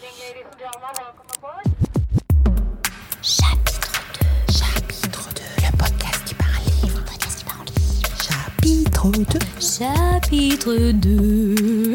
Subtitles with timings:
[0.00, 0.64] Chapitre 2.
[4.50, 5.42] Chapitre 2.
[5.60, 6.98] Le podcast qui parle livre.
[6.98, 8.08] Le podcast qui parle livre.
[8.24, 9.38] Chapitre 2.
[9.60, 11.94] Chapitre 2.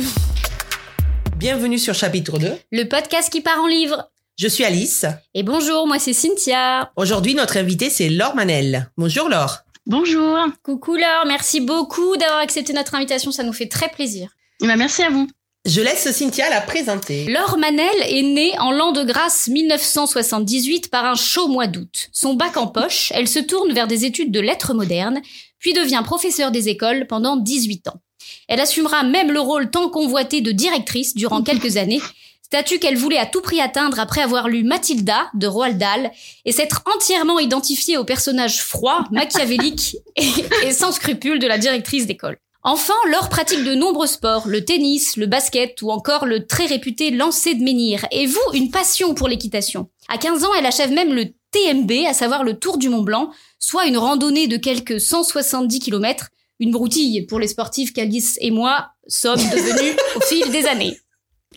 [1.38, 2.55] Bienvenue sur chapitre 2.
[2.71, 4.12] Le podcast qui part en livre.
[4.38, 5.08] Je suis Alice.
[5.34, 6.92] Et bonjour, moi c'est Cynthia.
[6.98, 8.92] Aujourd'hui, notre invité, c'est Laure Manel.
[8.98, 9.62] Bonjour Laure.
[9.88, 10.38] Bonjour.
[10.62, 14.30] Coucou Laure, merci beaucoup d'avoir accepté notre invitation, ça nous fait très plaisir.
[14.62, 15.28] Eh ben, merci à vous.
[15.66, 17.25] Je laisse Cynthia la présenter.
[17.25, 22.09] Laure Manel est née en l'an de grâce 1978 par un chaud mois d'août.
[22.12, 25.20] Son bac en poche, elle se tourne vers des études de lettres modernes,
[25.57, 27.99] puis devient professeure des écoles pendant 18 ans.
[28.48, 32.02] Elle assumera même le rôle tant convoité de directrice durant quelques années,
[32.43, 36.12] statut qu'elle voulait à tout prix atteindre après avoir lu Mathilda de Roald Dahl
[36.45, 40.29] et s'être entièrement identifiée au personnage froid, machiavélique et,
[40.63, 42.38] et sans scrupules de la directrice d'école.
[42.68, 47.12] Enfin, Laure pratique de nombreux sports, le tennis, le basket ou encore le très réputé
[47.12, 48.08] lancer de menhir.
[48.10, 49.91] Et vous, une passion pour l'équitation.
[50.08, 53.30] À 15 ans, elle achève même le TMB, à savoir le Tour du Mont Blanc,
[53.60, 58.88] soit une randonnée de quelques 170 km, une broutille pour les sportifs qu'Alice et moi
[59.07, 60.98] sommes devenus au fil des années.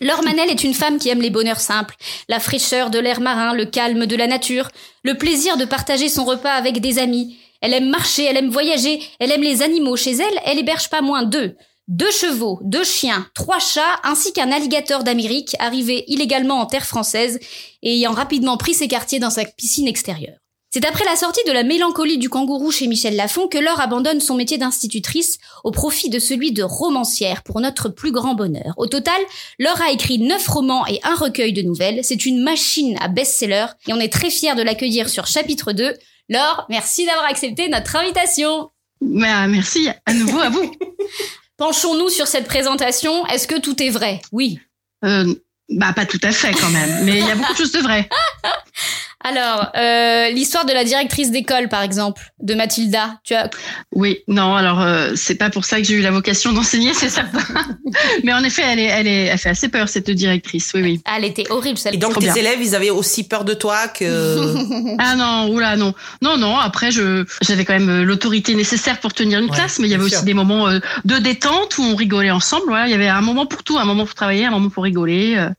[0.01, 1.95] Laure Manel est une femme qui aime les bonheurs simples,
[2.27, 4.69] la fraîcheur de l'air marin, le calme de la nature,
[5.03, 7.35] le plaisir de partager son repas avec des amis.
[7.61, 9.95] Elle aime marcher, elle aime voyager, elle aime les animaux.
[9.95, 11.55] Chez elle, elle héberge pas moins deux.
[11.87, 17.39] Deux chevaux, deux chiens, trois chats, ainsi qu'un alligator d'Amérique arrivé illégalement en terre française
[17.81, 20.37] et ayant rapidement pris ses quartiers dans sa piscine extérieure.
[20.71, 24.21] C'est après la sortie de la mélancolie du kangourou chez Michel Lafon que Laure abandonne
[24.21, 28.75] son métier d'institutrice au profit de celui de romancière pour notre plus grand bonheur.
[28.77, 29.19] Au total,
[29.57, 32.01] Laure a écrit neuf romans et un recueil de nouvelles.
[32.03, 35.95] C'est une machine à best-seller et on est très fiers de l'accueillir sur chapitre 2.
[36.29, 38.69] Laure, merci d'avoir accepté notre invitation.
[39.01, 40.71] Bah, merci à nouveau à vous.
[41.57, 43.25] Penchons-nous sur cette présentation.
[43.27, 44.21] Est-ce que tout est vrai?
[44.31, 44.59] Oui.
[45.03, 45.33] Euh,
[45.69, 47.79] bah, pas tout à fait quand même, mais il y a beaucoup de choses de
[47.79, 48.07] vrai.
[49.21, 53.19] Alors, euh, l'histoire de la directrice d'école, par exemple, de Mathilda.
[53.25, 53.49] Tu as
[53.93, 57.09] Oui, non, alors euh, c'est pas pour ça que j'ai eu la vocation d'enseigner, c'est
[57.09, 57.39] certain.
[58.23, 60.71] mais en effet, elle est, elle est, elle fait assez peur cette directrice.
[60.73, 61.01] Oui, oui.
[61.03, 61.95] Ah, elle était horrible celle.
[61.95, 62.35] Et donc tes bien.
[62.35, 64.55] élèves, ils avaient aussi peur de toi que...
[64.99, 66.57] Ah non, oula, non, non, non.
[66.57, 69.91] Après, je, j'avais quand même euh, l'autorité nécessaire pour tenir une Ouais, classe, mais il
[69.91, 70.23] y avait aussi sûr.
[70.23, 72.63] des moments euh, de détente où on rigolait ensemble.
[72.67, 74.83] Voilà, il y avait un moment pour tout, un moment pour travailler, un moment pour
[74.83, 75.35] rigoler.
[75.37, 75.49] euh,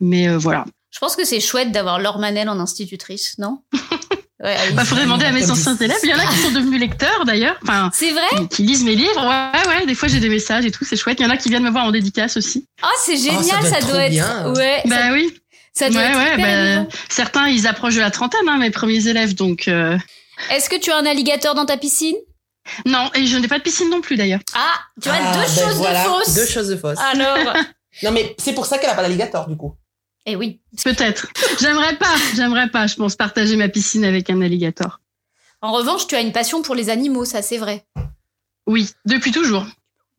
[0.00, 0.64] mais euh, voilà.
[0.90, 3.62] Je pense que c'est chouette d'avoir Laure Manel en institutrice, non?
[4.42, 4.72] Ouais, allez.
[4.72, 5.98] Bah, faudrait demander à mes anciens élèves.
[6.02, 7.58] Il y en a qui sont devenus lecteurs d'ailleurs.
[7.62, 8.46] Enfin, C'est vrai?
[8.48, 9.22] qui lisent mes livres.
[9.22, 9.84] Ouais, ouais.
[9.84, 10.82] Des fois, j'ai des messages et tout.
[10.86, 11.20] C'est chouette.
[11.20, 12.66] Il y en a qui viennent me voir en dédicace aussi.
[12.82, 14.10] Oh, c'est génial, ça doit ça être doit trop être.
[14.10, 14.52] bien.
[14.54, 15.38] Ouais, Bah ça, oui.
[15.74, 16.34] ça doit ouais, être ouais.
[16.38, 19.34] hyper bah, certains, ils approchent de la trentaine, hein, mes premiers élèves.
[19.34, 19.98] Donc, euh,
[20.50, 22.16] Est-ce que tu as un alligator dans ta piscine?
[22.86, 23.10] Non.
[23.14, 24.40] Et je n'ai pas de piscine non plus d'ailleurs.
[24.54, 26.34] Ah, tu as Ah, deux ben choses voilà, de fausses.
[26.34, 26.98] Deux choses de fausses.
[27.12, 27.54] Alors
[28.02, 29.74] Non mais c'est pour ça qu'elle a pas d'alligator du coup.
[30.26, 30.60] Eh oui.
[30.84, 31.26] Peut-être.
[31.60, 32.14] J'aimerais pas.
[32.36, 32.86] J'aimerais pas.
[32.86, 35.00] Je pense partager ma piscine avec un alligator.
[35.62, 37.84] En revanche, tu as une passion pour les animaux, ça c'est vrai.
[38.66, 39.66] Oui, depuis toujours.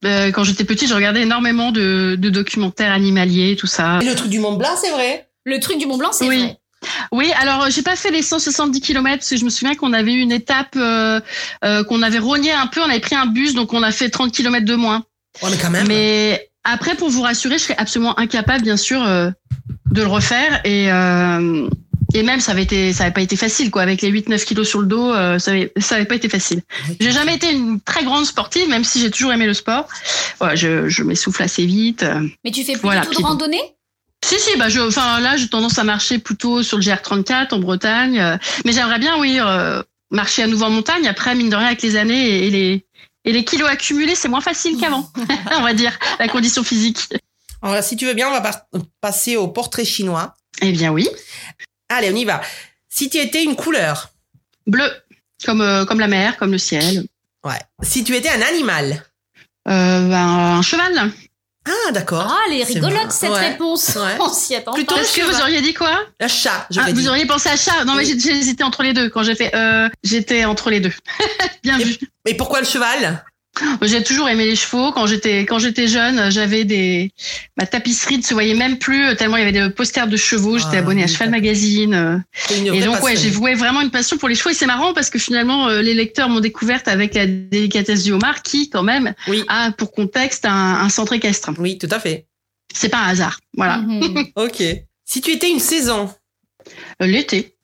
[0.03, 3.99] Euh, quand j'étais petite, je regardais énormément de, de documentaires animaliers, tout ça.
[4.01, 6.39] Et le truc du Mont Blanc, c'est vrai Le truc du Mont Blanc, c'est Oui.
[6.39, 6.57] vrai.
[7.11, 9.93] Oui, alors euh, j'ai pas fait les 170 km parce que je me souviens qu'on
[9.93, 11.21] avait eu une étape euh,
[11.63, 14.09] euh, qu'on avait rogné un peu, on avait pris un bus donc on a fait
[14.09, 15.05] 30 km de moins.
[15.43, 15.87] Ouais mais quand même.
[15.87, 19.29] Mais après pour vous rassurer, je serais absolument incapable bien sûr euh,
[19.91, 21.67] de le refaire et euh,
[22.13, 24.43] et même ça avait été ça avait pas été facile quoi avec les 8 9
[24.45, 26.61] kilos sur le dos, euh, ça avait ça avait pas été facile.
[26.99, 29.87] J'ai jamais été une très grande sportive même si j'ai toujours aimé le sport.
[30.39, 32.03] Voilà, je je m'essouffle assez vite.
[32.03, 32.27] euh.
[32.43, 33.61] Mais tu fais plus Voilà, du tout de randonnée?
[34.23, 37.59] Si si, bah je, enfin là j'ai tendance à marcher plutôt sur le GR34 en
[37.59, 41.07] Bretagne, euh, mais j'aimerais bien oui euh, marcher à nouveau en montagne.
[41.07, 42.85] Après mine de rien avec les années et les
[43.25, 45.09] et les kilos accumulés c'est moins facile qu'avant,
[45.57, 47.09] on va dire la condition physique.
[47.61, 48.61] Alors si tu veux bien, on va par-
[49.01, 50.33] passer au portrait chinois.
[50.61, 51.07] Eh bien oui,
[51.89, 52.41] Allez, on y va.
[52.89, 54.09] Si tu étais une couleur.
[54.67, 54.89] bleu
[55.45, 57.05] comme euh, comme la mer, comme le ciel.
[57.43, 57.59] Ouais.
[57.83, 59.03] Si tu étais un animal.
[59.67, 60.27] Euh, ben,
[60.57, 61.11] un cheval.
[61.67, 62.25] Ah d'accord.
[62.27, 63.49] Ah, elle est rigolote cette Ouais.
[63.49, 63.89] réponse.
[63.95, 64.15] Ouais.
[64.19, 65.01] On s'y attend Plutôt pas.
[65.01, 65.91] Est-ce que vous auriez dit quoi?
[66.19, 67.85] Un chat, je Ah, Vous auriez pensé à chat?
[67.85, 68.19] Non mais Oui.
[68.19, 69.09] j'ai j'ai hésité entre les deux.
[69.09, 70.93] Quand j'ai fait euh, j'étais entre les deux.
[71.63, 71.97] bien Et- vu.
[72.25, 73.23] Mais pourquoi le cheval?
[73.81, 74.91] J'ai toujours aimé les chevaux.
[74.93, 77.11] Quand j'étais quand j'étais jeune, j'avais des
[77.57, 80.15] ma tapisserie ne se voyait même plus euh, tellement il y avait des posters de
[80.15, 80.57] chevaux.
[80.57, 81.93] J'étais Ah, abonnée à Cheval Magazine.
[81.93, 82.17] euh.
[82.73, 84.51] Et donc ouais, j'ai voué vraiment une passion pour les chevaux.
[84.51, 88.13] Et c'est marrant parce que finalement euh, les lecteurs m'ont découverte avec la délicatesse du
[88.13, 89.43] homard, qui quand même Oui.
[89.49, 91.51] a pour contexte un, un centre équestre.
[91.57, 92.27] Oui, tout à fait.
[92.73, 93.39] C'est pas un hasard.
[93.57, 93.77] Voilà.
[93.79, 94.27] Mhm.
[94.37, 94.63] Ok.
[95.03, 96.09] Si tu étais une saison?
[97.01, 97.57] L'été,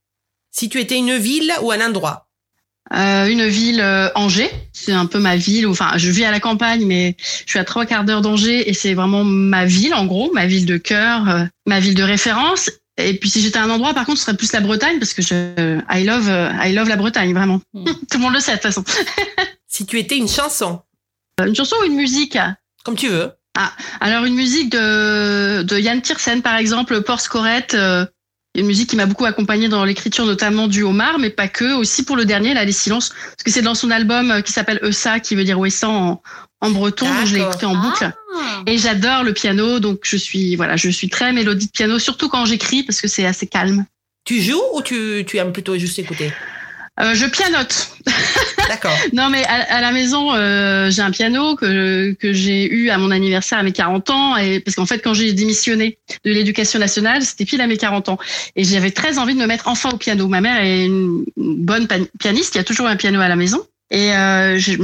[0.52, 2.27] Si tu étais une ville ou un endroit?
[2.94, 5.68] Euh, une ville euh, Angers, c'est un peu ma ville.
[5.68, 8.74] Enfin, je vis à la campagne, mais je suis à trois quarts d'heure d'Angers et
[8.74, 12.70] c'est vraiment ma ville en gros, ma ville de cœur, euh, ma ville de référence.
[12.98, 15.14] Et puis si j'étais à un endroit, par contre, ce serait plus la Bretagne parce
[15.14, 17.62] que je, I love, euh, I love la Bretagne vraiment.
[17.74, 17.86] Mm.
[18.12, 18.84] Tout le monde le sait de toute façon.
[19.70, 20.82] Si tu étais une chanson,
[21.46, 22.38] Une chanson ou une musique?
[22.84, 23.32] Comme tu veux.
[24.00, 28.06] Alors une musique de, de Yann Tiersen par exemple, Porce Corette, euh,
[28.58, 32.04] une musique qui m'a beaucoup accompagnée dans l'écriture notamment du Homard, mais pas que, aussi
[32.04, 34.80] pour le dernier, là, Les Silences, parce que c'est dans son album euh, qui s'appelle
[34.84, 36.22] Eusa, qui veut dire Ouessant en,
[36.62, 38.12] en breton, donc je l'ai écouté en boucle.
[38.36, 38.64] Ah.
[38.66, 42.30] Et j'adore le piano, donc je suis voilà, je suis très mélodie de piano, surtout
[42.30, 43.86] quand j'écris parce que c'est assez calme.
[44.26, 46.34] Tu joues ou tu, tu aimes plutôt juste écouter?
[47.00, 47.90] Euh, je pianote.
[48.68, 48.96] D'accord.
[49.14, 53.12] Non, mais à, la maison, euh, j'ai un piano que, que j'ai eu à mon
[53.12, 54.38] anniversaire à mes 40 ans.
[54.38, 58.10] Et, parce qu'en fait, quand j'ai démissionné de l'éducation nationale, c'était pile à mes 40
[58.10, 58.18] ans.
[58.56, 60.28] Et j'avais très envie de me mettre enfin au piano.
[60.28, 61.88] Ma mère est une bonne
[62.20, 63.66] pianiste, il y a toujours un piano à la maison.
[63.90, 64.76] Et euh, je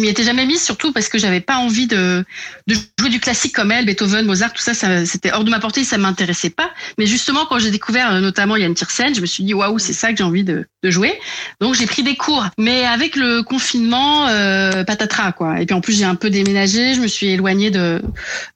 [0.00, 2.24] m'y étais jamais mise, surtout parce que j'avais pas envie de,
[2.68, 5.58] de jouer du classique comme elle, Beethoven, Mozart, tout ça, ça c'était hors de ma
[5.58, 6.70] portée, ça m'intéressait pas.
[6.96, 9.92] Mais justement, quand j'ai découvert euh, notamment Yann Tiersen, je me suis dit waouh, c'est
[9.92, 11.18] ça que j'ai envie de, de jouer.
[11.60, 15.60] Donc j'ai pris des cours, mais avec le confinement, euh, patatras quoi.
[15.60, 18.00] Et puis en plus j'ai un peu déménagé, je me suis éloignée de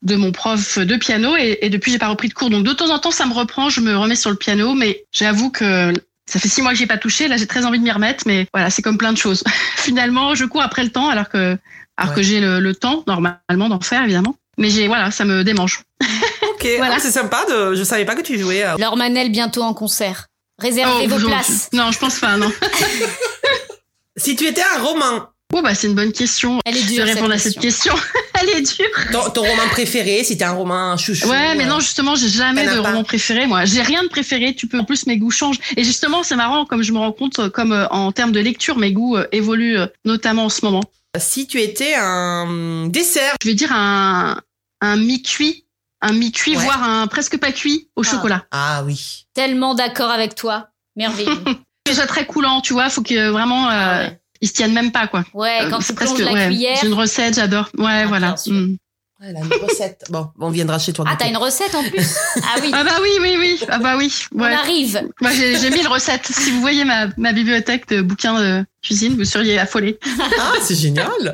[0.03, 2.51] de mon prof de piano et, et depuis j'ai pas repris de cours.
[2.51, 5.05] Donc de temps en temps ça me reprend, je me remets sur le piano, mais
[5.11, 5.93] j'avoue que
[6.29, 7.29] ça fait six mois que j'ai pas touché.
[7.29, 9.43] Là j'ai très envie de m'y remettre, mais voilà c'est comme plein de choses.
[9.77, 11.57] Finalement je cours après le temps alors que
[11.97, 12.17] alors Ouais.
[12.17, 14.37] que j'ai le, le temps normalement d'en faire évidemment.
[14.59, 15.83] Mais j'ai voilà ça me démange.
[16.55, 16.95] Ok, Voilà.
[16.97, 17.45] Ah, c'est sympa.
[17.51, 17.75] De...
[17.75, 18.65] Je savais pas que tu jouais.
[18.65, 18.77] euh.
[18.79, 20.27] Laure Manel bientôt en concert.
[20.59, 21.69] Réservez Oh, vos places.
[21.75, 22.51] Non je pense pas non.
[24.17, 26.59] Si tu étais un roman, Oh bah c'est une bonne question.
[26.65, 27.05] Elle est Je dure.
[27.05, 27.95] vais répondre à cette question.
[28.41, 28.87] Elle est dure.
[29.13, 31.29] ton, ton roman préféré, si t'es un roman chouchou.
[31.29, 33.65] Ouais, mais euh, non, justement, j'ai jamais de pas roman préféré, moi.
[33.65, 34.55] J'ai rien de préféré.
[34.55, 35.59] Tu peux, en plus, mes goûts changent.
[35.77, 38.41] Et justement, c'est marrant, comme je me rends compte, euh, comme euh, en termes de
[38.41, 40.83] lecture, mes goûts euh, évoluent, euh, notamment en ce moment.
[41.19, 44.39] Si tu étais un dessert, Je vais dire un,
[44.83, 45.65] un mi-cuit,
[46.03, 46.63] un mi-cuit, Ouais.
[46.63, 48.11] voire un presque pas cuit au Ah.
[48.11, 48.45] chocolat.
[48.53, 49.25] ah oui.
[49.35, 50.69] Tellement d'accord avec toi.
[50.97, 51.31] Merveilleux.
[51.87, 54.21] Déjà très coulant, tu vois, faut que euh, vraiment, euh, Ah ouais.
[54.41, 55.25] Ils se tiennent même pas, quoi.
[55.35, 56.79] Ouais, Euh, quand c'est tu plonges la ouais, cuillère.
[56.81, 57.69] J'ai une recette, j'adore.
[57.79, 58.35] Ouais, Ah, voilà.
[58.47, 58.77] Mm.
[59.23, 60.05] Elle a une recette.
[60.11, 61.07] Bon, on viendra chez toi.
[61.09, 63.61] Ah, t'as une recette en plus Ah oui, Ah bah oui, oui, oui.
[63.69, 64.13] Ah bah oui.
[64.35, 64.53] on Ouais.
[64.53, 65.01] arrive.
[65.23, 66.27] Moi, j'ai j'ai mille recettes.
[66.27, 69.99] Si vous voyez ma, ma bibliothèque de bouquins de cuisine, vous seriez affolés.
[70.39, 71.33] Ah, c'est génial.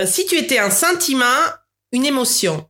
[0.00, 1.24] Euh, si tu étais un sentiment,
[1.92, 2.66] une émotion.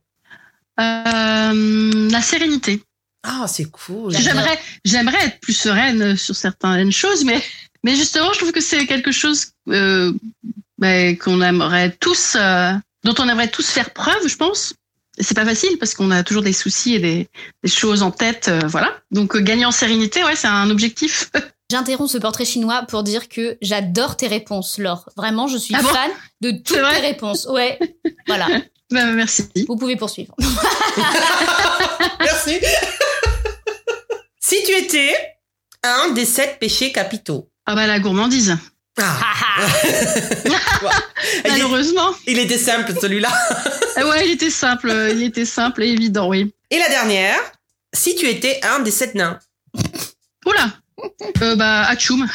[0.79, 2.83] Euh, la sérénité.
[3.23, 4.13] Ah, c'est cool.
[4.17, 7.41] J'aimerais, j'aimerais être plus sereine sur certaines choses, mais,
[7.83, 10.13] mais justement, je trouve que c'est quelque chose euh,
[10.79, 12.71] ben, qu'on aimerait tous, euh,
[13.03, 14.73] dont on aimerait tous faire preuve, je pense.
[15.19, 17.27] C'est pas facile parce qu'on a toujours des soucis et des,
[17.63, 18.95] des choses en tête, euh, voilà.
[19.11, 21.29] Donc euh, gagner en sérénité, ouais, c'est un objectif.
[21.71, 25.09] J'interromps ce portrait chinois pour dire que j'adore tes réponses, Laure.
[25.17, 26.11] Vraiment, je suis Ah bon fan
[26.41, 27.45] de toutes tes réponses.
[27.45, 27.77] Ouais,
[28.27, 28.47] voilà.
[28.91, 29.43] Ben, merci.
[29.67, 30.33] Vous pouvez poursuivre.
[32.19, 32.57] Merci.
[34.39, 35.13] si tu étais
[35.83, 37.48] un des sept péchés capitaux.
[37.71, 38.57] Ah bah la gourmandise.
[38.99, 39.67] Ah, Ah,
[40.83, 40.89] ah.
[41.47, 42.15] Malheureusement.
[42.25, 43.29] il était simple celui-là.
[43.95, 46.51] Ah Ouais, il était simple, il était simple et évident, oui.
[46.71, 47.37] Et la dernière,
[47.93, 49.37] si tu étais un des sept nains.
[50.47, 50.71] Oula.
[51.43, 52.27] Euh, bah Hachoum.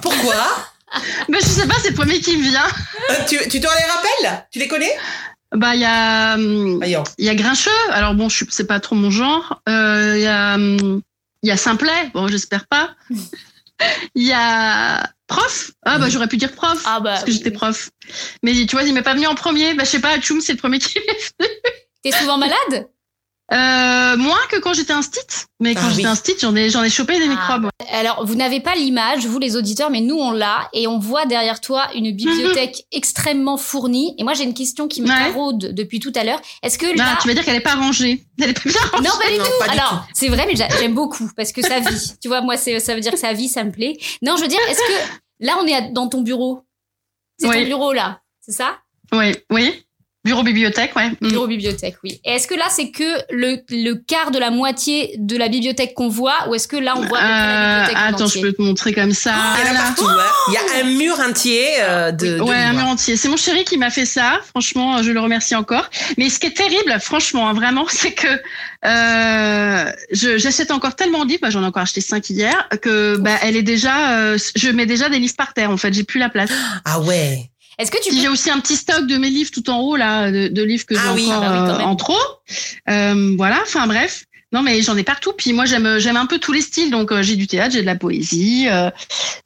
[0.00, 0.34] Pourquoi?
[1.28, 2.66] Bah je sais pas, c'est le premier qui me vient.
[3.10, 4.46] Euh, tu, tu t'en les rappelles?
[4.52, 4.94] Tu les connais?
[5.52, 7.70] Bah il y a hum, il y a Grincheux.
[7.90, 9.60] Alors bon, je c'est pas trop mon genre.
[9.68, 11.00] Euh, Il y a hum,
[11.42, 12.10] il y a Simplet.
[12.14, 12.90] Bon, j'espère pas.
[14.14, 15.70] Il y a prof.
[15.84, 16.82] Ah bah j'aurais pu dire prof.
[16.84, 17.56] Ah bah, parce que oui, j'étais oui.
[17.56, 17.90] prof.
[18.42, 19.74] Mais tu vois, il m'est pas venu en premier.
[19.74, 21.48] Bah je sais pas, Hachoum, c'est le premier qui m'est
[22.02, 22.88] T'es souvent malade?
[23.52, 25.20] Euh, moins que quand j'étais un stit.
[25.60, 26.06] Mais quand Ah j'étais oui.
[26.08, 27.28] un stit, j'en ai, j'en ai chopé des Ah.
[27.28, 27.68] microbes.
[27.92, 30.70] Alors, vous n'avez pas l'image, vous les auditeurs, mais nous, on l'a.
[30.72, 34.14] Et on voit derrière toi une bibliothèque extrêmement fournie.
[34.18, 35.14] Et moi, j'ai une question qui me Ouais.
[35.32, 36.40] taraude depuis tout à l'heure.
[36.62, 37.18] Est-ce que Bah, là...
[37.20, 38.24] tu vas dire qu'elle est pas rangée.
[38.40, 39.04] Elle est pas bien rangée.
[39.04, 39.50] Non, pas du Non, tout.
[39.60, 42.12] pas du Alors, c'est vrai, mais j'a- j'aime beaucoup parce que ça vit.
[42.22, 43.98] Tu vois, moi, c'est, ça veut dire que ça vit, ça me plaît.
[44.22, 46.62] Non, je veux dire, est-ce que là, on est dans ton bureau?
[47.38, 47.64] C'est ton Oui.
[47.66, 48.78] bureau là, c'est ça?
[49.12, 49.84] Oui, oui.
[50.24, 51.10] Bureau bibliothèque, ouais.
[51.20, 51.28] Mm.
[51.30, 52.20] Bureau bibliothèque, oui.
[52.24, 53.02] Et est-ce que là, c'est que
[53.34, 56.94] le, le quart de la moitié de la bibliothèque qu'on voit, ou est-ce que là,
[56.96, 59.34] on voit près la Euh, bibliothèque en attends, je peux te montrer comme ça.
[59.58, 59.80] Il y en a Là.
[59.80, 60.06] partout.
[60.08, 60.24] hein.
[60.48, 63.16] Il y a un mur entier euh, de, de Ouais, un mur entier.
[63.16, 64.40] C'est mon chéri qui m'a fait ça.
[64.50, 65.90] Franchement, je le remercie encore.
[66.18, 68.28] Mais ce qui est terrible, franchement, hein, vraiment, c'est que
[68.84, 71.40] euh, je- j'achète encore tellement de livres.
[71.42, 74.18] Bah, J'en ai encore acheté cinq hier que bah, elle est déjà.
[74.18, 75.70] euh, je mets déjà des livres par terre.
[75.70, 76.50] En fait, j'ai plus la place.
[76.84, 77.48] Ah ouais.
[77.82, 79.80] Est-ce que tu Puis peux J'ai aussi un petit stock de mes livres tout en
[79.80, 81.96] haut là, de, de livres que j'ai Ah oui, encore ah bah oui, euh, en
[81.96, 82.16] trop.
[82.88, 83.58] Euh, voilà.
[83.62, 84.24] Enfin bref.
[84.52, 85.32] Non, mais j'en ai partout.
[85.32, 86.90] Puis moi, j'aime j'aime un peu tous les styles.
[86.90, 88.68] Donc euh, j'ai du théâtre, j'ai de la poésie,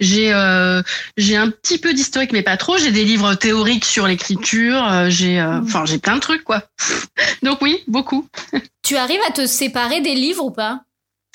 [0.00, 0.32] j'ai
[1.16, 2.76] j'ai un petit peu d'historique, mais pas trop.
[2.76, 4.84] J'ai des livres théoriques sur l'écriture.
[5.08, 6.62] j'ai euh, enfin j'ai plein de trucs quoi.
[7.42, 8.28] donc oui, beaucoup.
[8.82, 10.82] Tu arrives à te séparer des livres ou pas?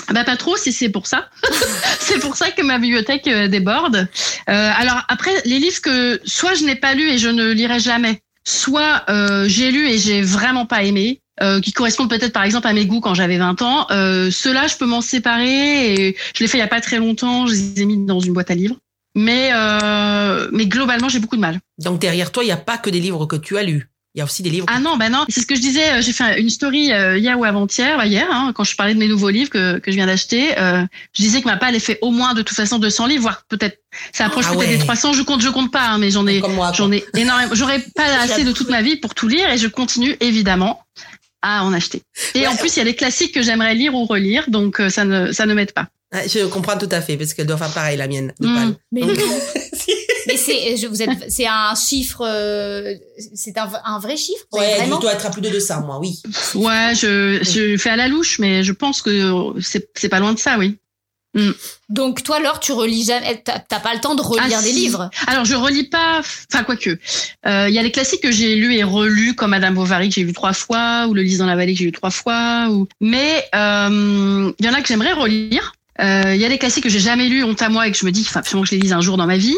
[0.09, 1.29] Bah pas trop, si c'est pour ça.
[1.99, 4.07] c'est pour ça que ma bibliothèque euh, déborde.
[4.49, 7.79] Euh, alors après, les livres que soit je n'ai pas lus et je ne lirai
[7.79, 12.43] jamais, soit euh, j'ai lu et j'ai vraiment pas aimé, euh, qui correspondent peut-être par
[12.43, 13.87] exemple à mes goûts quand j'avais 20 ans.
[13.89, 16.97] Euh, Ceux-là, je peux m'en séparer et je l'ai fait il y a pas très
[16.97, 17.47] longtemps.
[17.47, 18.77] Je les ai mis dans une boîte à livres.
[19.15, 21.59] Mais euh, mais globalement, j'ai beaucoup de mal.
[21.79, 23.90] Donc derrière toi, il n'y a pas que des livres que tu as lus.
[24.13, 24.65] Il y a aussi des livres.
[24.69, 25.89] Ah non, bah non, c'est ce que je disais.
[25.93, 28.93] euh, J'ai fait une story euh, hier ou avant-hier, bah hier, hein, quand je parlais
[28.93, 30.57] de mes nouveaux livres que, que je viens d'acheter.
[30.59, 30.83] Euh,
[31.15, 33.45] je disais que ma palle, elle fait au moins de toute façon 200 livres, voire
[33.47, 33.77] peut-être,
[34.11, 34.77] ça approche Ah peut-être ouais.
[34.77, 35.13] des 300.
[35.13, 36.41] Je compte, je compte pas, hein, mais j'en ai,
[36.73, 37.53] j'en ai énormément.
[37.55, 40.83] J'aurais pas assez de toute ma vie pour tout lire et je continue évidemment
[41.41, 42.01] à en acheter.
[42.35, 42.47] Et Ouais.
[42.47, 45.31] en plus, il y a des classiques que j'aimerais lire ou relire, donc ça ne,
[45.31, 45.87] ça ne m'aide pas.
[46.13, 48.33] Ouais, Je comprends tout à fait parce qu'elle doit faire pareil la mienne.
[48.41, 48.55] de Mm.
[48.55, 48.75] Pâle.
[48.91, 49.17] Mais, Donc-
[50.27, 52.93] mais c'est je- vous êtes c'est un chiffre euh,
[53.35, 54.45] c'est un, un vrai chiffre?
[54.51, 54.97] Ouais, vraiment?
[54.97, 56.21] je dois être à plus de 200 moi, oui.
[56.55, 60.33] Ouais, je, je fais à la louche, mais je pense que c'est, c'est pas loin
[60.33, 60.77] de ça, oui.
[61.87, 64.75] Donc toi Laure tu relis jamais t'as pas le temps de relire Ah, des si.
[64.81, 65.09] livres?
[65.27, 66.89] Alors je relis pas, enfin quoique.
[67.45, 70.15] Euh, Il y a les classiques que j'ai lus et relus, comme Madame Bovary que
[70.15, 72.67] j'ai lu trois fois, ou Le Lys dans la vallée que j'ai lu trois fois.
[72.69, 72.85] Ou...
[72.99, 75.71] Mais euh, il y en a que j'aimerais relire.
[76.01, 77.97] Euh, Il y a des classiques que j'ai jamais lus, honte à moi, et que
[77.97, 79.57] je me dis qu'il faut absolument que je les lise un jour dans ma vie.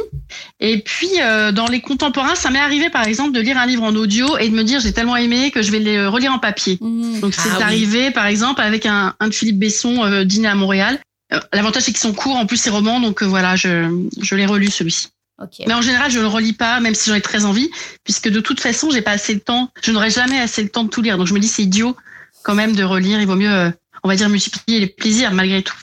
[0.60, 3.84] Et puis euh, dans les contemporains, ça m'est arrivé par exemple de lire un livre
[3.84, 6.40] en audio et de me dire j'ai tellement aimé que je vais les relire en
[6.40, 6.78] papier.
[6.82, 7.20] Mhm.
[7.22, 7.64] Donc c'est Ah oui.
[7.64, 11.00] arrivé par exemple avec un, un de Philippe Besson, euh, Dîner à Montréal.
[11.32, 13.90] Euh, L'avantage c'est qu'ils sont courts, en plus c'est romans, donc euh, voilà, je,
[14.22, 15.08] je l'ai relu celui-ci.
[15.42, 15.66] Ok.
[15.68, 17.70] Mais en général, je le relis pas, même si j'en ai très envie,
[18.04, 19.72] puisque de toute façon, j'ai pas assez de temps.
[19.82, 21.18] Je n'aurai jamais assez de temps de tout lire.
[21.18, 21.96] Donc je me dis, c'est idiot
[22.44, 23.20] quand même de relire.
[23.20, 23.70] Il vaut mieux, euh,
[24.04, 25.76] on va dire, multiplier les plaisirs malgré tout.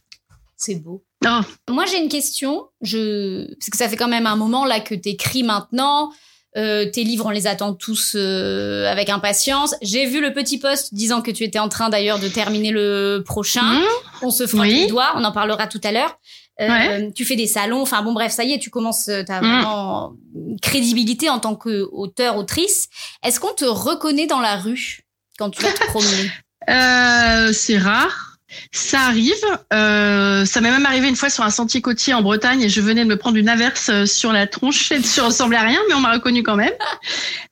[0.61, 1.03] C'est beau.
[1.27, 1.41] Oh,
[1.71, 2.67] Moi, j'ai une question.
[2.83, 3.47] Je...
[3.55, 6.13] Parce que ça fait quand même un moment là que t'écris maintenant.
[6.57, 9.75] Euh, tes livres, on les attend tous euh, avec impatience.
[9.83, 13.23] J'ai vu le petit post disant que tu étais en train d'ailleurs de terminer le
[13.25, 13.63] prochain.
[13.81, 13.83] Mmh.
[14.23, 14.81] On se frotte Oui.
[14.81, 16.19] les doigts, on en parlera tout à l'heure.
[16.61, 17.13] Euh, Ouais.
[17.15, 19.45] Tu fais des salons, enfin bon bref, ça y est, tu commences, euh, t'as Mm.
[19.47, 22.89] vraiment une crédibilité en tant qu'auteur, autrice.
[23.25, 25.01] Est-ce qu'on te reconnaît dans la rue
[25.39, 26.31] quand tu vas te promener?
[27.55, 28.30] C'est rare.
[28.73, 29.35] Ça arrive.
[29.73, 32.81] Euh, ça m'est même arrivé une fois sur un sentier côtier en Bretagne et je
[32.81, 34.91] venais de me prendre une averse euh, sur la tronche.
[34.93, 36.73] et Je ressemblais à rien, mais on m'a reconnu quand même.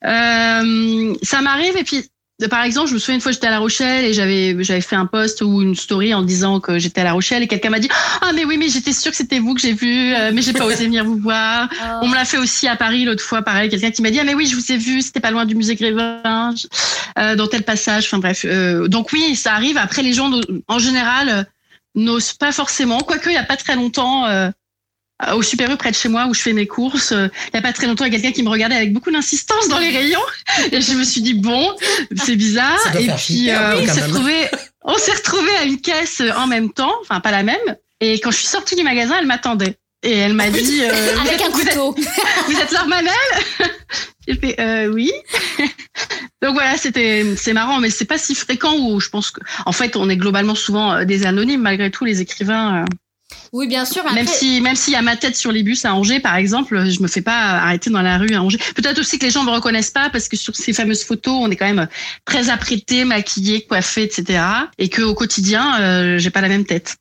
[0.05, 2.09] Euh, ça m'arrive et puis.
[2.43, 4.81] Euh, Par exemple, je me souviens une fois j'étais à La Rochelle et j'avais j'avais
[4.81, 7.71] fait un post ou une story en disant que j'étais à La Rochelle et quelqu'un
[7.71, 7.89] m'a dit
[8.21, 10.53] ah mais oui mais j'étais sûre que c'était vous que j'ai vu euh, mais j'ai
[10.53, 11.99] pas osé venir vous voir Oh.
[12.03, 14.25] on me l'a fait aussi à Paris l'autre fois, pareil, quelqu'un qui m'a dit ah
[14.25, 16.55] mais oui je vous ai vu, c'était pas loin du musée Grévin,
[17.19, 18.05] euh, dans tel passage.
[18.07, 19.77] Enfin bref, euh, donc oui ça arrive.
[19.77, 20.31] Après les gens
[20.69, 21.43] en général euh,
[21.95, 24.25] n'osent pas forcément, quoique il y a pas très longtemps.
[25.27, 27.55] Euh, au Super U près de chez moi où je fais mes courses, euh, il
[27.55, 29.69] y a pas très longtemps, il y a quelqu'un qui me regardait avec beaucoup d'insistance
[29.69, 30.21] dans les rayons
[30.73, 31.75] et je me suis dit bon,
[32.17, 34.11] c'est bizarre Ça doit et faire puis euh, peu, on s'est même.
[34.11, 34.35] retrouvé
[34.85, 37.57] on s'est retrouvé à une caisse en même temps, enfin pas la même
[38.01, 41.21] et quand je suis sortie du magasin, elle m'attendait et elle m'a dit euh, vous
[41.29, 41.95] Avec êtes- un vous êtes- couteau.
[42.47, 43.13] vous êtes Laure Manel
[44.29, 45.11] J'ai fait euh, oui.
[46.43, 49.73] Donc voilà, c'était c'est marrant, mais c'est pas si fréquent où je pense que en
[49.73, 52.85] fait on est globalement souvent euh, des anonymes malgré tout les écrivains.
[53.53, 54.05] Oui, bien sûr.
[54.13, 56.89] même si même s'il y a ma tête sur les bus à Angers par exemple,
[56.89, 58.59] je me fais pas arrêter dans la rue à Angers.
[58.75, 61.51] Peut-être aussi que les gens me reconnaissent pas parce que sur ces fameuses photos on
[61.51, 61.89] est quand même
[62.25, 64.41] très apprêté, maquillé, coiffé, etc.
[64.79, 66.97] Et que au quotidien euh, j'ai pas la même tête,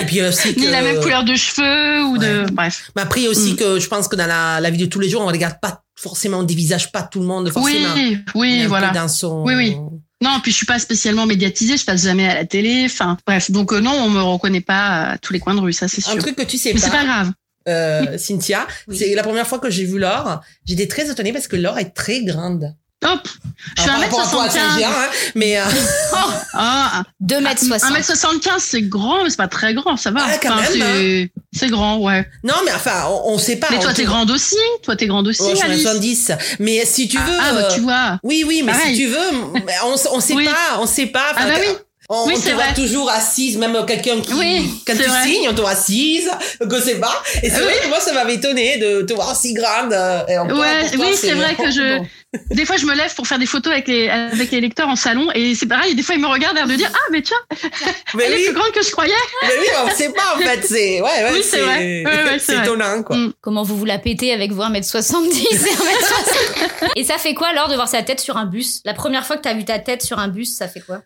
[0.00, 0.60] Et puis aussi que...
[0.60, 2.90] ni la même couleur de cheveux ou de bref.
[2.96, 3.56] Mais après aussi Mm.
[3.56, 5.82] que je pense que dans la, la vie de tous les jours, on regarde pas
[5.96, 7.88] forcément, on dévisage pas tout le monde forcément.
[7.94, 8.90] Oui, oui, voilà.
[8.90, 9.42] Dans son...
[9.44, 9.76] Oui, oui.
[10.22, 13.50] Non, puis je suis pas spécialement médiatisée, je passe jamais à la télé, enfin bref,
[13.50, 16.06] donc euh, non, on me reconnaît pas à tous les coins de rue, ça c'est
[16.06, 16.18] Un sûr.
[16.22, 17.32] truc que tu sais Mais c'est pas pas, grave.
[17.68, 18.98] euh, Cynthia, Oui.
[18.98, 21.90] c'est la première fois que j'ai vu Laure, j'étais très étonnée parce que Laure est
[21.94, 22.74] très grande.
[23.02, 23.26] Hop,
[23.76, 24.78] je suis rapport à toi, c'est 1m75.
[24.78, 25.62] géant, hein, mais euh,
[26.54, 27.78] Ah, 2m60.
[27.78, 30.20] 1m75, c'est grand, mais c'est pas très grand, ça va.
[30.26, 32.28] Ah, quand même, c'est c'est grand, ouais.
[32.44, 33.68] non, mais enfin, on, on sait pas.
[33.70, 35.82] Mais toi, t'es te- grande aussi, toi, t'es grande aussi, Oh, je suis Alice.
[35.82, 36.32] 70.
[36.58, 37.22] Mais si tu veux.
[37.40, 38.18] Ah, bah euh, tu vois.
[38.22, 38.94] Oui, oui, mais Pareil.
[38.94, 39.18] si tu veux,
[39.84, 40.44] on, on sait Oui.
[40.44, 41.22] pas, on sait pas.
[41.30, 41.66] Ah Enfin, bah oui.
[42.12, 45.22] On, Oui, on te voit toujours assise, même quelqu'un qui, Oui, quand tu vrai.
[45.24, 46.28] signes, on te voit assise,
[46.68, 47.22] que c'est pas.
[47.42, 47.62] Et c'est Oui.
[47.62, 49.92] vrai que moi, ça m'avait étonné de te voir si grande.
[49.92, 52.06] euh, Et encore, Ouais, toi, oui, c'est vrai que je- Bon.
[52.50, 54.94] Des fois, je me lève pour faire des photos avec les, avec les lecteurs en
[54.94, 57.36] salon, et c'est pareil, des fois, ils me regardent l'air de dire, ah, mais tiens,
[58.14, 59.12] Mais elle est plus grande que je croyais.
[59.42, 60.64] mais oui, on sait pas, en fait.
[60.64, 62.04] C'est, ouais, ouais, Oui, c'est vrai.
[62.04, 63.16] Ouais, ouais, c'est étonnant, quoi.
[63.16, 63.32] Mm.
[63.40, 67.68] Comment vous vous la pétez avec vous 1m70 et 1m60 Et ça fait quoi alors
[67.68, 68.80] de voir sa tête sur un bus?
[68.84, 71.02] La première fois que t'as vu ta tête sur un bus, ça fait quoi?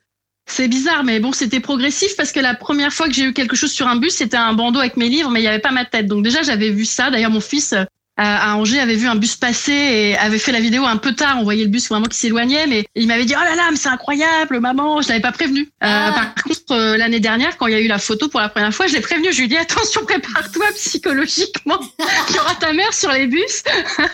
[0.46, 3.56] C'est bizarre, mais bon, c'était progressif parce que la première fois que j'ai eu quelque
[3.56, 5.70] chose sur un bus, c'était un bandeau avec mes livres, mais il n'y avait pas
[5.70, 6.06] ma tête.
[6.06, 7.10] Donc déjà, j'avais vu ça.
[7.10, 7.74] D'ailleurs, mon fils
[8.16, 11.36] à Angers avait vu un bus passer et avait fait la vidéo un peu tard.
[11.40, 13.76] On voyait le bus vraiment qui s'éloignait, mais il m'avait dit oh là là, mais
[13.76, 15.02] c'est incroyable, maman.
[15.02, 15.62] Je l'avais pas prévenu.
[15.62, 16.12] Euh, Ah.
[16.12, 18.72] par contre, euh, l'année dernière, quand il y a eu la photo pour la première
[18.72, 19.32] fois, je l'ai prévenu.
[19.32, 21.80] Je lui ai dit attention, prépare-toi psychologiquement.
[22.30, 23.62] Il y aura ta mère sur les bus.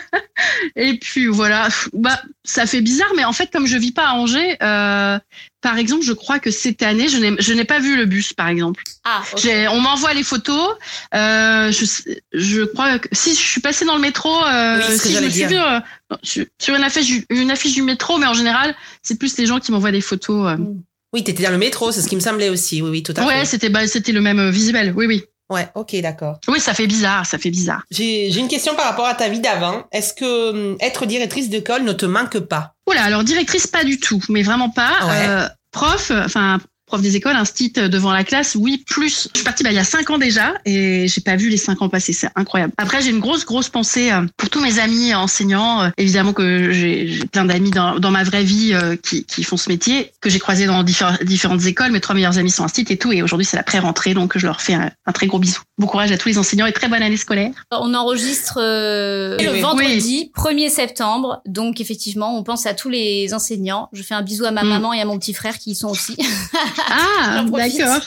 [0.75, 1.67] et puis voilà.
[1.93, 4.57] Bah, ça fait bizarre, mais en fait, comme je vis pas à Angers.
[4.63, 5.19] Euh,
[5.61, 8.83] par exemple, je crois que cette année, je n'ai, pas vu le bus, par exemple.
[9.03, 9.21] Ah,
[9.71, 10.75] on m'envoie les photos.
[11.13, 11.71] Euh,
[12.33, 15.29] je, crois que si je suis passée dans le métro, euh, Oui, si je me
[15.29, 15.79] suis vue euh,
[16.23, 19.59] sur- une affiche, du- une affiche du métro, mais en général, c'est plus les gens
[19.59, 20.51] qui m'envoient des photos.
[20.51, 20.57] euh.
[21.13, 22.81] Oui, t'étais dans le métro, c'est ce qui me semblait aussi.
[22.81, 23.45] Oui, oui, tout à Ouais, fait.
[23.45, 24.93] c'était, bah, c'était le même visuel.
[24.95, 25.23] Oui, oui.
[25.49, 26.39] Ouais, ok, d'accord.
[26.47, 27.83] Oui, ça fait bizarre, ça fait bizarre.
[27.91, 29.83] J'ai j'ai une question par rapport à ta vie d'avant.
[29.91, 32.75] Est-ce que hum, être directrice d'école ne te manque pas?
[32.91, 35.05] Oula, alors directrice, pas du tout, mais vraiment pas.
[35.05, 35.27] Ouais.
[35.27, 36.59] Euh, prof, enfin
[36.91, 39.29] prof des écoles, instit devant la classe, oui, plus.
[39.33, 41.55] Je suis partie bah, il y a cinq ans déjà et j'ai pas vu les
[41.57, 42.73] cinq ans passer, c'est incroyable.
[42.77, 45.83] Après, j'ai une grosse, grosse pensée euh, pour tous mes amis enseignants.
[45.83, 49.55] Euh, évidemment que j'ai plein d'amis dans, dans ma vraie vie euh, qui, qui font
[49.57, 51.91] ce métier, que j'ai croisé dans diffé- différentes écoles.
[51.91, 54.45] Mes trois meilleurs amis sont instit et tout, et aujourd'hui c'est la pré-rentrée, donc je
[54.45, 55.61] leur fais un, un très gros bisou.
[55.77, 57.51] Bon courage à tous les enseignants et très bonne année scolaire.
[57.71, 59.61] On enregistre euh, Oui, le oui.
[59.61, 61.41] vendredi 1er septembre.
[61.47, 63.87] Donc effectivement, on pense à tous les enseignants.
[63.93, 64.69] Je fais un bisou à ma Mm.
[64.69, 66.15] maman et à mon petit frère qui y sont aussi.
[66.87, 68.01] Ah, d'accord.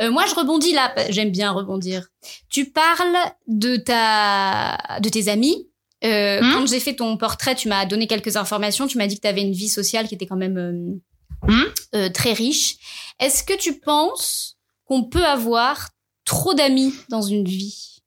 [0.00, 0.94] Euh, moi, je rebondis là.
[1.10, 2.06] J'aime bien rebondir.
[2.48, 5.66] Tu parles de ta, de tes amis.
[6.04, 6.52] Euh, Hmm?
[6.54, 8.86] Quand j'ai fait ton portrait, tu m'as donné quelques informations.
[8.86, 11.00] Tu m'as dit que tu avais une vie sociale qui était quand même euh,
[11.46, 11.64] Hmm?
[11.94, 12.76] euh, très riche.
[13.18, 14.56] Est-ce que tu penses
[14.86, 15.88] qu'on peut avoir
[16.24, 17.99] trop d'amis dans une vie?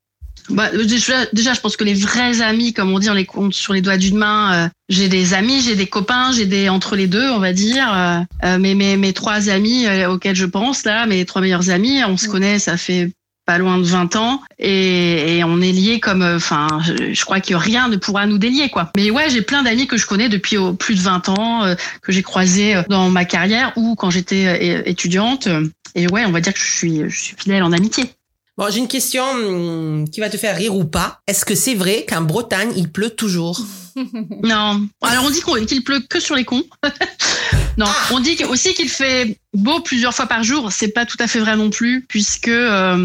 [0.50, 3.54] Bah, déjà, déjà, je pense que les vrais amis, comme on dit, on les compte
[3.54, 4.66] sur les doigts d'une main.
[4.66, 7.90] euh, j'ai des amis, j'ai des copains, j'ai des entre les deux, on va dire.
[7.92, 12.04] Euh, euh, mais mes, mes trois amis auxquels je pense là, mes trois meilleurs amis,
[12.04, 13.10] on se connaît, ça fait
[13.46, 17.24] pas loin de 20 ans et, et on est liés comme euh, enfin je, je
[17.24, 20.06] crois que rien ne pourra nous délier quoi mais ouais j'ai plein d'amis que je
[20.06, 23.94] connais depuis oh, plus de 20 ans euh, que j'ai croisés dans ma carrière ou
[23.96, 25.48] quand j'étais euh, étudiante
[25.94, 28.10] et ouais on va dire que je suis je suis fidèle en amitié
[28.56, 31.20] Bon, j'ai une question hum, qui va te faire rire ou pas.
[31.26, 33.60] Est-ce que c'est vrai qu'en Bretagne, il pleut toujours?
[34.42, 34.88] Non.
[35.02, 36.64] Alors on dit qu'on- qu'il pleut que sur les cons.
[37.78, 37.86] non.
[37.88, 38.08] Ah.
[38.12, 40.72] On dit que- aussi qu'il fait beau plusieurs fois par jour.
[40.72, 43.04] C'est pas tout à fait vrai non plus, puisque euh,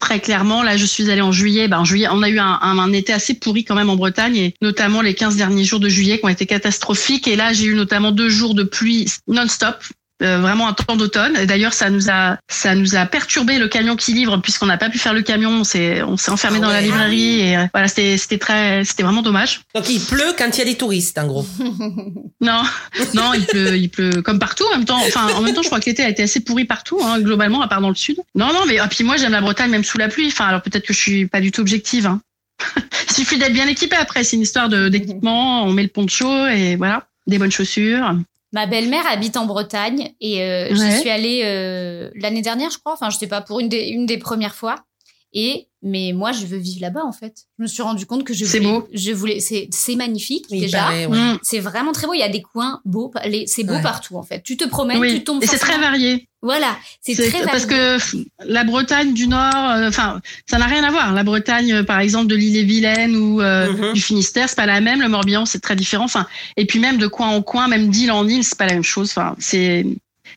[0.00, 1.68] très clairement, là, je suis allée en juillet.
[1.68, 3.96] Ben, en juillet, on a eu un, un, un été assez pourri quand même en
[3.96, 7.28] Bretagne, et notamment les 15 derniers jours de juillet qui ont été catastrophiques.
[7.28, 9.76] Et là, j'ai eu notamment deux jours de pluie non-stop.
[10.22, 11.44] Euh, vraiment un temps d'automne.
[11.46, 14.90] D'ailleurs, ça nous a ça nous a perturbé le camion qui livre puisqu'on n'a pas
[14.90, 15.50] pu faire le camion.
[15.50, 19.04] On s'est on s'est enfermé dans la librairie et euh, voilà, c'était c'était très c'était
[19.04, 19.60] vraiment dommage.
[19.74, 21.46] Donc, il pleut quand il y a des touristes, en gros.
[22.40, 22.62] Non,
[23.14, 25.00] non, il pleut, il pleut comme partout en même temps.
[25.08, 27.62] Enfin, en même temps, je crois que l'été a été assez pourri partout, hein, globalement,
[27.62, 28.20] à part dans le sud.
[28.36, 30.28] Non, non, mais ah, puis moi, j'aime la Bretagne même sous la pluie.
[30.28, 32.06] Enfin, alors peut-être que je suis pas du tout objective.
[32.06, 32.20] Hein.
[33.08, 34.22] Il suffit d'être bien équipé après.
[34.22, 35.64] C'est une histoire d'équipement.
[35.64, 38.14] On met le poncho et voilà, des bonnes chaussures.
[38.52, 40.74] Ma belle-mère habite en Bretagne et euh, Ouais.
[40.74, 42.94] j'y suis allée euh, l'année dernière, je crois.
[42.94, 44.76] Enfin, je sais pas, pour une des, une des premières fois.
[45.34, 47.34] Et mais moi, je veux vivre là-bas en fait.
[47.58, 48.88] Je me suis rendu compte que je C'est voulais, beau.
[48.92, 50.78] je voulais, c'est c'est magnifique Oui, déjà.
[50.78, 51.16] pareil, ouais.
[51.16, 51.38] Mm.
[51.42, 52.14] C'est vraiment très beau.
[52.14, 53.82] Il y a des coins beaux, les- c'est beau Ouais.
[53.82, 54.42] partout en fait.
[54.42, 55.42] Tu te promènes, Oui, tu tombes.
[55.42, 56.26] et c'est très varié.
[56.42, 57.98] Voilà, c'est très parce que
[58.44, 61.12] la Bretagne du Nord, euh, enfin, ça n'a rien à voir.
[61.12, 63.92] La Bretagne, euh, par exemple, de l'île-et-Vilaine ou euh, Mhm.
[63.92, 65.00] du Finistère, c'est pas la même.
[65.02, 66.04] Le Morbihan, c'est très différent.
[66.04, 68.74] Enfin, et puis même de coin en coin, même d'île en île, c'est pas la
[68.74, 69.10] même chose.
[69.10, 69.84] Enfin, c'est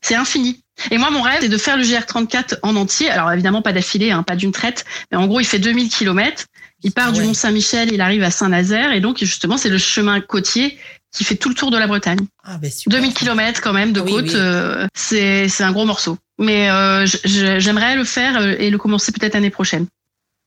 [0.02, 0.61] c'est infini.
[0.90, 3.10] Et moi, mon rêve, c'est de faire le GR34 en entier.
[3.10, 6.46] Alors évidemment, pas d'affilée, hein, pas d'une traite, mais en gros, il fait 2000 kilomètres.
[6.84, 7.28] Il part du ouais.
[7.28, 10.80] Mont Saint-Michel, il arrive à Saint-Nazaire, et donc justement, c'est le chemin côtier
[11.12, 12.20] qui fait tout le tour de la Bretagne.
[12.44, 13.00] Ah, ben, super.
[13.00, 14.32] 2000 kilomètres quand même de Oui, côte, oui.
[14.36, 16.18] euh, c'est c'est un gros morceau.
[16.40, 19.86] Mais euh, j'aimerais le faire euh, et le commencer peut-être l'année prochaine.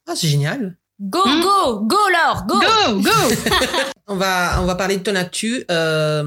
[0.07, 0.75] Ah, c'est génial.
[1.01, 1.41] Go, Hmm?
[1.41, 2.55] go, go, Laure, go.
[2.59, 3.11] Go, go
[4.07, 5.65] On va, on va parler de ton actu.
[5.69, 6.23] Euh,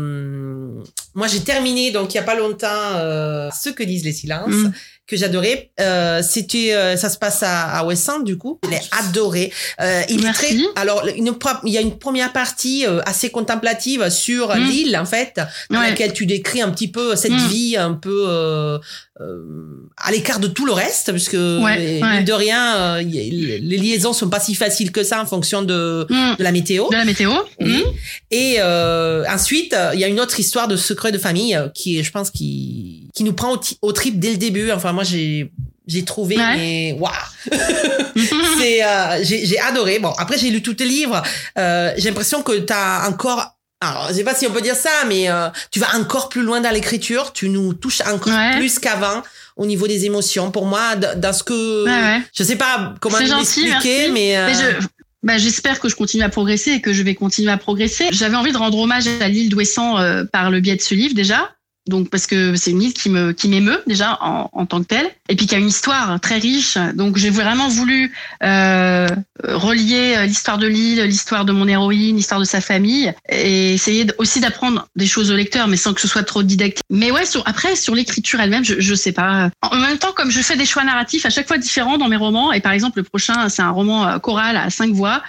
[1.14, 4.48] moi, j'ai terminé, donc, il y a pas longtemps, euh, Ce que disent les silences,
[4.50, 4.72] Mm.
[5.06, 5.70] que j'adorais.
[5.80, 8.58] Euh, c'était, euh, ça se passe à, à Wesson, du coup.
[8.64, 9.52] Je l'ai adoré.
[9.80, 10.44] Euh, il Merci.
[10.44, 11.32] est très, alors, une,
[11.64, 14.60] il y a une première partie euh, assez contemplative sur Mm.
[14.64, 15.90] l'île, en fait, dans Ouais.
[15.90, 18.78] laquelle tu décris un petit peu cette vie un peu
[19.20, 22.22] euh, à l'écart de tout le reste, parce que Ouais, mine ouais.
[22.22, 26.36] de rien, euh, les liaisons sont pas si faciles que ça en fonction de, Mm.
[26.38, 26.88] de la météo.
[26.90, 27.78] De la météo Oui.
[27.78, 27.82] Mm.
[28.30, 32.02] Et euh, ensuite, il y a une autre histoire de secret de famille euh, qui,
[32.02, 34.70] je pense, qui qui nous prend au, trip dès le début.
[34.70, 35.50] Enfin, moi, j'ai
[35.86, 36.56] j'ai trouvé, Ouais.
[36.56, 37.10] mais waouh,
[38.58, 39.98] c'est euh, j'ai adoré.
[39.98, 41.22] Bon, après, j'ai lu tous tes livres.
[41.58, 44.90] Euh, j'ai l'impression que t'as encore alors, je sais pas si on peut dire ça,
[45.06, 47.32] mais euh, tu vas encore plus loin dans l'écriture.
[47.32, 48.56] Tu nous touches encore Ouais.
[48.56, 49.22] plus qu'avant
[49.56, 50.50] au niveau des émotions.
[50.50, 52.22] Pour moi, dans ce que Ouais, ouais.
[52.34, 54.86] je sais pas comment l'expliquer, mais, euh, Mais je-
[55.22, 58.08] bah, j'espère que je continue à progresser et que je vais continuer à progresser.
[58.12, 61.14] J'avais envie de rendre hommage à l'île d'Ouessant euh, par le biais de ce livre
[61.14, 61.50] déjà.
[61.88, 64.86] Donc parce que c'est une île qui me qui m'émeut déjà en, en tant que
[64.86, 66.76] telle et puis qui a une histoire très riche.
[66.94, 69.08] Donc j'ai vraiment voulu euh,
[69.42, 74.06] relier euh, l'histoire de l'île, l'histoire de mon héroïne, l'histoire de sa famille et essayer
[74.18, 76.84] aussi d'apprendre des choses au lecteur mais sans que ce soit trop didactique.
[76.90, 79.50] Mais ouais, sur, après sur l'écriture elle-même, je je sais pas.
[79.62, 82.16] En même temps comme je fais des choix narratifs à chaque fois différents dans mes
[82.16, 85.22] romans et par exemple le prochain c'est un roman euh, choral à cinq voix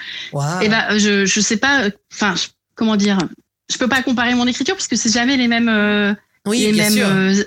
[0.61, 2.35] et ben je je sais pas enfin
[2.75, 3.17] comment dire
[3.71, 6.13] je peux pas comparer mon écriture parce que c'est jamais les mêmes euh,
[6.45, 7.07] oui, les bien mêmes sûr.
[7.07, 7.43] euh,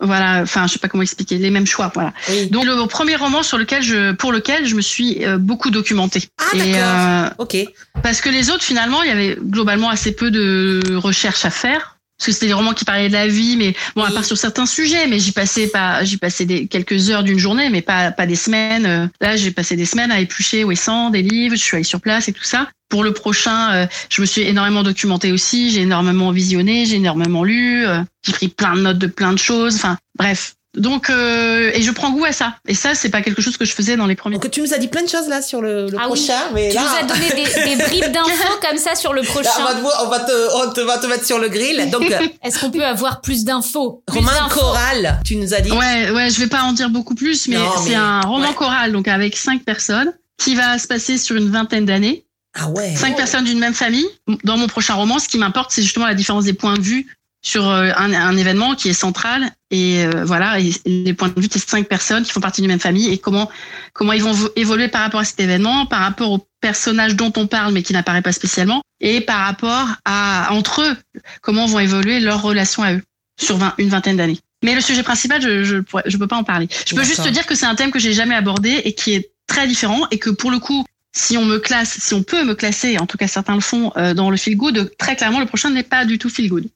[0.00, 2.48] voilà enfin je sais pas comment expliquer les mêmes choix voilà Oui.
[2.48, 6.22] donc le premier roman sur lequel je pour lequel je me suis euh, beaucoup documentée
[6.38, 6.74] Ah, d'accord.
[6.76, 7.56] euh, Ok.
[8.02, 11.93] parce que les autres finalement il y avait globalement assez peu de recherches à faire
[12.24, 14.38] parce que c'était des romans qui parlaient de la vie mais bon à part sur
[14.38, 18.12] certains sujets mais j'y passais pas j'y passais des quelques heures d'une journée mais pas
[18.12, 21.62] pas des semaines Euh, là j'ai passé des semaines à éplucher Ouessant des livres je
[21.62, 22.68] suis allée sur place et tout ça.
[22.88, 27.44] Pour le prochain euh, je me suis énormément documentée aussi j'ai énormément visionné j'ai énormément
[27.44, 31.70] lu euh, j'ai pris plein de notes de plein de choses enfin bref donc euh,
[31.74, 33.96] et je prends goût à ça et ça c'est pas quelque chose que je faisais
[33.96, 35.96] dans les premiers Donc tu nous as dit plein de choses là sur le, le
[35.98, 36.18] Ah oui.
[36.18, 39.22] prochain, mais Tu là, nous as donné des, des bribes d'infos comme ça sur le
[39.22, 39.50] là, prochain.
[39.58, 41.90] on, va te, on va te, on te va te mettre sur le grill.
[41.90, 44.02] Donc euh, Est-ce qu'on peut avoir plus d'infos?
[44.08, 45.70] Roman choral, tu nous as dit.
[45.70, 48.54] Ouais, ouais, je vais pas en dire beaucoup plus, mais c'est un roman ouais.
[48.54, 52.24] choral, donc avec cinq personnes, qui va se passer sur une vingtaine d'années.
[52.56, 52.94] Ah ouais.
[52.94, 54.06] Cinq personnes d'une même famille.
[54.44, 57.16] Dans mon prochain roman, ce qui m'importe, c'est justement la différence des points de vue
[57.44, 59.52] sur euh, un, un événement qui est central.
[59.70, 62.60] Et euh, voilà, et les points de vue de ces cinq personnes qui font partie
[62.62, 63.48] d'une même famille et comment
[63.92, 67.32] comment ils vont vo- évoluer par rapport à cet événement, par rapport au personnage dont
[67.36, 70.96] on parle mais qui n'apparaît pas spécialement, et par rapport à entre eux,
[71.42, 73.02] comment vont évoluer leurs relations à eux
[73.40, 74.38] sur vingt- une vingtaine d'années.
[74.64, 75.76] Mais le sujet principal, je je,
[76.06, 76.68] je peux pas en parler.
[76.86, 79.12] Je peux juste te dire que c'est un thème que j'ai jamais abordé et qui
[79.12, 82.44] est très différent et que pour le coup, si on me classe, si on peut
[82.44, 85.40] me classer, en tout cas certains le font euh, dans le feel good, très clairement
[85.40, 86.66] le prochain n'est pas du tout feel good.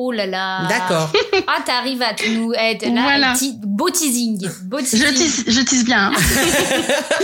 [0.00, 0.64] Oh là là.
[0.68, 1.12] D'accord.
[1.48, 3.02] Ah, t'arrives à nous aider là.
[3.02, 3.32] Voilà.
[3.34, 4.48] ti- Beau teasing.
[4.66, 6.12] Beau Je tisse, je tisse bien.
[6.12, 6.14] hein.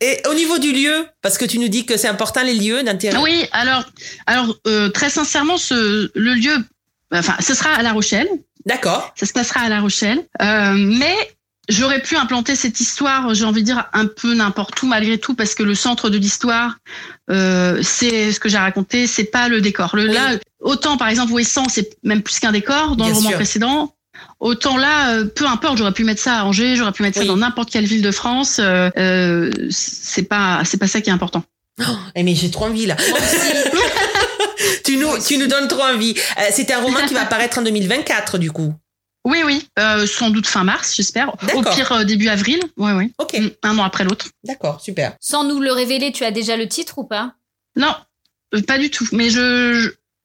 [0.00, 2.82] Et au niveau du lieu, parce que tu nous dis que c'est important les lieux
[2.82, 3.18] d'intérêt.
[3.18, 3.84] oui, alors,
[4.26, 6.56] alors euh, très sincèrement, ce, le lieu,
[7.12, 8.28] enfin, ce sera à La Rochelle.
[8.66, 9.12] D'accord.
[9.16, 10.18] Ça se passera à La Rochelle.
[10.42, 11.14] Euh, mais
[11.70, 15.34] j'aurais pu implanter cette histoire, j'ai envie de dire, un peu n'importe où malgré tout,
[15.34, 16.76] parce que le centre de l'histoire,
[17.30, 19.96] euh, c'est ce que j'ai raconté, c'est pas le décor.
[19.96, 20.14] Le, Oui.
[20.14, 23.38] Là, autant par exemple Ouessant, c'est même plus qu'un décor dans Bien le roman sûr.
[23.38, 23.94] précédent.
[24.38, 27.26] Autant là, euh, peu importe, j'aurais pu mettre ça à Angers, j'aurais pu mettre Oui.
[27.26, 28.58] ça dans n'importe quelle ville de France.
[28.58, 31.42] Euh, euh, c'est pas, c'est pas ça qui est important.
[32.14, 32.96] Eh mais j'ai trop envie là.
[34.84, 36.14] Tu nous, tu nous donnes trop envie.
[36.52, 38.74] C'est un roman qui va apparaître en 2024 du coup.
[39.26, 41.34] Oui, oui, euh, sans doute fin mars, j'espère.
[41.54, 42.60] Au pire euh, début avril.
[42.78, 43.10] Ouais, ouais.
[43.18, 43.34] Ok.
[43.38, 44.26] Mm, Un an après l'autre.
[44.44, 45.14] D'accord, super.
[45.20, 47.34] Sans nous le révéler, tu as déjà le titre ou pas?
[47.76, 47.94] Non,
[48.54, 49.06] euh, pas du tout.
[49.12, 49.74] Mais je,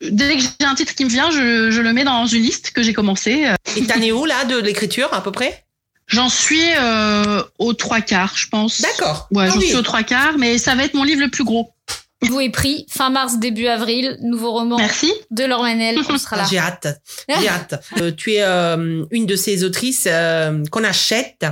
[0.02, 2.42] je- dès que j'ai un titre qui me vient, je, je le mets dans une
[2.44, 3.46] liste que j'ai commencé.
[3.48, 5.66] Euh, Et t'en es où là de l'écriture à peu près?
[6.08, 8.80] J'en suis euh, aux trois quarts, je pense.
[8.82, 9.28] D'accord.
[9.32, 9.66] Ouais, Ah j'en oui.
[9.68, 11.72] suis aux trois quarts, mais ça va être mon livre le plus gros.
[12.22, 15.12] Vous est pris, fin mars, début avril, nouveau roman Merci.
[15.32, 16.46] de Laure Manel, on sera là.
[16.50, 16.88] J'ai hâte.
[17.28, 17.84] J'ai hâte.
[18.02, 21.46] Euh, tu es euh, une de ces autrices euh, qu'on achète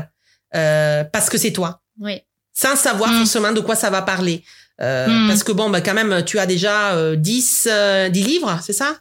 [0.55, 2.21] euh, parce que c'est toi, Oui.
[2.53, 3.17] sans savoir Mm.
[3.19, 4.43] forcément de quoi ça va parler.
[4.81, 5.27] Euh, Mm.
[5.27, 8.73] Parce que bon, bah quand même, tu as déjà euh, 10, euh, 10 livres, c'est
[8.73, 8.95] ça?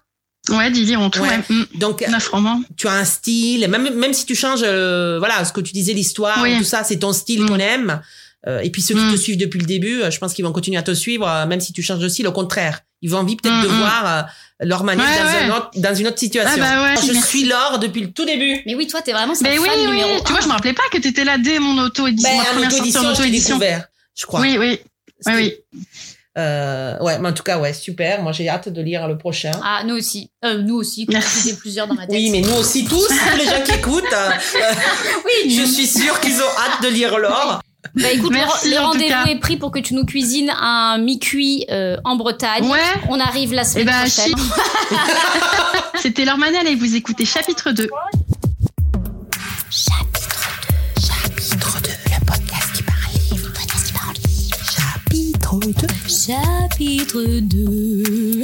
[0.49, 1.21] Ouais, dix livres en tout.
[1.21, 1.29] Ouais.
[1.29, 1.39] Ouais.
[1.49, 2.61] Mm, Donc romans.
[2.77, 5.93] tu as un style, même même si tu changes, euh, voilà, ce que tu disais,
[5.93, 6.59] l'histoire, Oui.
[6.59, 7.49] tout ça, c'est ton style Mm.
[7.49, 8.03] qu'on aime.
[8.49, 9.13] Euh, et puis ceux qui Mm.
[9.13, 11.47] te suivent depuis le début, euh, je pense qu'ils vont continuer à te suivre, euh,
[11.47, 12.27] même si tu changes de style.
[12.27, 13.79] Au contraire, ils ont envie peut-être Mm, de mm.
[13.79, 14.23] voir euh,
[14.67, 15.53] leur manière Ouais, dans, ouais.
[15.53, 16.51] un autre- dans une autre situation.
[16.57, 17.29] Ah bah ouais, je merci.
[17.29, 18.61] suis Laure depuis le tout début.
[18.67, 19.87] Mais oui, toi, t'es vraiment sa Mais oui, fan oui.
[19.87, 22.31] numéro Tu vois, je me rappelais pas que t'étais là dès mon auto-édition.
[22.31, 23.61] Ben, ma première sortie auto-édition, en je auto-édition.
[24.27, 24.41] crois.
[24.41, 24.81] Oui, oui.
[25.27, 25.55] Oui, oui.
[26.39, 28.23] Euh, ouais, mais en tout cas, ouais, super.
[28.23, 29.51] Moi, j'ai hâte de lire le prochain.
[29.63, 30.31] Ah, nous aussi.
[30.45, 31.07] Euh, nous aussi.
[31.11, 31.51] Merci.
[31.51, 32.17] J'ai plusieurs dans ma tête.
[32.17, 34.31] Oui, mais nous aussi tous, tous les gens qui écoutent, euh,
[35.25, 37.61] Oui, je suis sûre qu'ils ont hâte de lire Laure.
[37.95, 41.97] Bah écoute, Merci, le, rendez-vous est pris pour que tu nous cuisines un mi-cuit euh,
[42.05, 42.65] en Bretagne.
[42.65, 42.79] Ouais.
[43.09, 44.35] On arrive la Eh semaine ben, prochaine.
[45.97, 47.89] C'était Laure Manel et vous écoutez chapitre 2.
[49.71, 52.99] Chapitre 2, le podcast qui parle
[53.31, 54.57] livre, le podcast qui parle livre.
[54.71, 55.87] Chapitre 2.
[56.09, 58.43] Chapitre 2.